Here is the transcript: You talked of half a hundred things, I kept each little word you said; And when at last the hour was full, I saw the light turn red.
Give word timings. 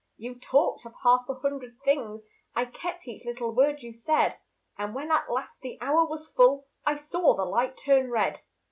You 0.17 0.33
talked 0.39 0.83
of 0.87 0.95
half 1.03 1.29
a 1.29 1.35
hundred 1.35 1.77
things, 1.85 2.23
I 2.55 2.65
kept 2.65 3.07
each 3.07 3.23
little 3.23 3.53
word 3.53 3.83
you 3.83 3.93
said; 3.93 4.39
And 4.75 4.95
when 4.95 5.11
at 5.11 5.29
last 5.29 5.61
the 5.61 5.77
hour 5.79 6.07
was 6.07 6.27
full, 6.31 6.65
I 6.83 6.95
saw 6.95 7.35
the 7.35 7.45
light 7.45 7.77
turn 7.77 8.09
red. 8.09 8.41